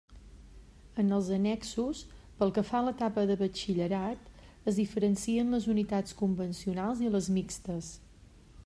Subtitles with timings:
[1.01, 1.99] En els annexos,
[2.39, 4.33] pel que fa a l'etapa de Batxillerat,
[4.73, 7.95] es diferencien les unitats convencionals i les mixtes.